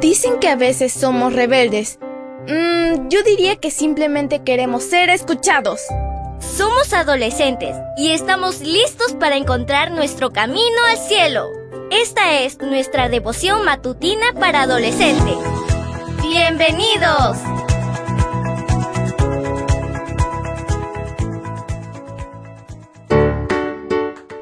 [0.00, 1.98] Dicen que a veces somos rebeldes.
[2.46, 5.80] Mm, yo diría que simplemente queremos ser escuchados.
[6.38, 11.48] Somos adolescentes y estamos listos para encontrar nuestro camino al cielo.
[11.90, 15.36] Esta es nuestra devoción matutina para adolescentes.
[16.22, 17.38] ¡Bienvenidos!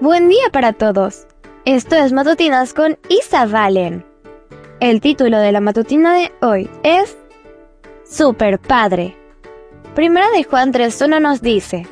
[0.00, 1.26] Buen día para todos.
[1.66, 4.11] Esto es Matutinas con Isa Valen.
[4.82, 7.16] El título de la matutina de hoy es
[8.04, 9.16] Super Padre.
[9.94, 11.86] Primera de Juan 3.1 nos dice,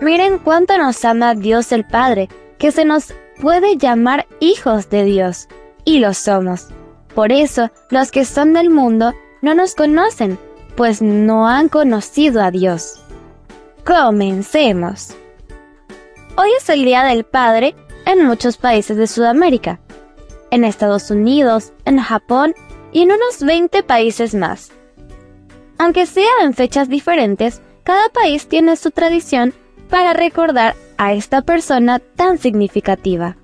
[0.00, 5.48] Miren cuánto nos ama Dios el Padre, que se nos puede llamar hijos de Dios,
[5.84, 6.68] y lo somos.
[7.14, 9.12] Por eso, los que son del mundo
[9.42, 10.38] no nos conocen,
[10.78, 13.02] pues no han conocido a Dios.
[13.84, 15.14] Comencemos.
[16.38, 17.74] Hoy es el Día del Padre
[18.06, 19.78] en muchos países de Sudamérica,
[20.50, 22.54] en Estados Unidos, en Japón
[22.92, 24.70] y en unos 20 países más.
[25.78, 29.54] Aunque sea en fechas diferentes, cada país tiene su tradición
[29.88, 33.36] para recordar a esta persona tan significativa.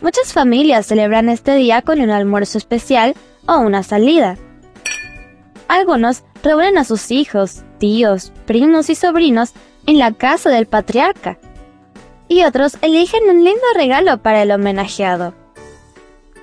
[0.00, 3.14] Muchas familias celebran este día con un almuerzo especial
[3.46, 4.36] o una salida.
[5.68, 9.52] Algunos reúnen a sus hijos, tíos, primos y sobrinos
[9.86, 11.38] en la casa del patriarca
[12.28, 15.34] y otros eligen un lindo regalo para el homenajeado.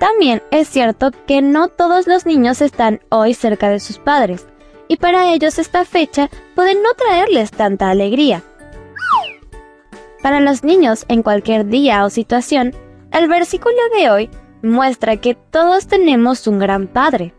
[0.01, 4.47] También es cierto que no todos los niños están hoy cerca de sus padres,
[4.87, 8.41] y para ellos esta fecha puede no traerles tanta alegría.
[10.23, 12.73] Para los niños en cualquier día o situación,
[13.11, 14.29] el versículo de hoy
[14.63, 17.35] muestra que todos tenemos un gran Padre.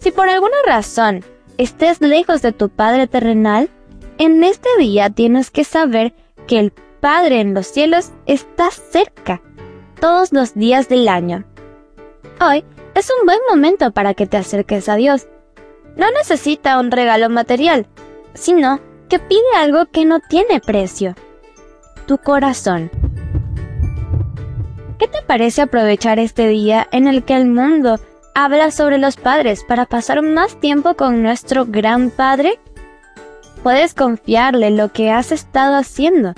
[0.00, 1.24] Si por alguna razón
[1.56, 3.70] estés lejos de tu Padre terrenal,
[4.18, 6.14] en este día tienes que saber
[6.48, 9.40] que el Padre en los cielos está cerca,
[10.00, 11.44] todos los días del año.
[12.42, 15.28] Hoy es un buen momento para que te acerques a Dios.
[15.96, 17.86] No necesita un regalo material,
[18.32, 21.14] sino que pide algo que no tiene precio.
[22.06, 22.90] Tu corazón.
[24.98, 28.00] ¿Qué te parece aprovechar este día en el que el mundo
[28.34, 32.58] habla sobre los padres para pasar más tiempo con nuestro gran Padre?
[33.62, 36.32] Puedes confiarle lo que has estado haciendo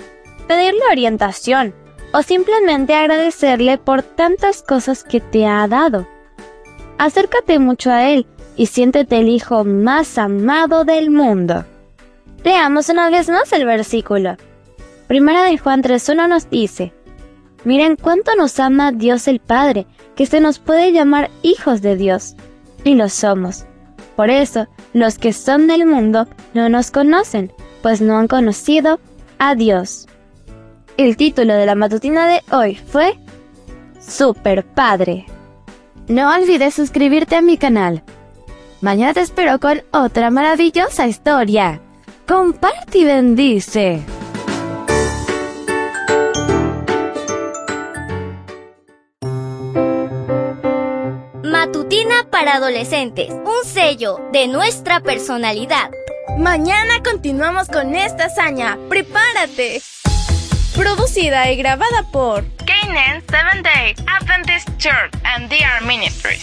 [0.49, 1.75] pedirle orientación
[2.13, 6.07] o simplemente agradecerle por tantas cosas que te ha dado.
[6.99, 11.65] Acércate mucho a Él y siéntete el Hijo más amado del mundo.
[12.45, 14.37] Leamos una vez más el versículo.
[15.07, 16.93] Primera de Juan 3.1 nos dice,
[17.65, 19.87] Miren cuánto nos ama Dios el Padre,
[20.17, 22.35] que se nos puede llamar hijos de Dios.
[22.85, 23.67] Y lo somos.
[24.17, 28.99] Por eso, los que son del mundo no nos conocen, pues no han conocido
[29.39, 30.09] a Dios.
[30.99, 33.17] El título de la matutina de hoy fue
[33.99, 35.25] Super Padre.
[36.07, 38.03] No olvides suscribirte a mi canal.
[38.83, 41.81] Mañana te espero con otra maravillosa historia.
[42.27, 44.03] Comparte y bendice.
[51.43, 55.91] Matutina para adolescentes, un sello de nuestra personalidad.
[56.37, 58.77] Mañana continuamos con esta hazaña.
[58.89, 59.81] ¡Prepárate!
[60.75, 66.43] Producida y grabada por Canaan Seventh Day Adventist Church and DR Ministries.